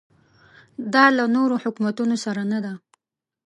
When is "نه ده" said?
2.51-2.73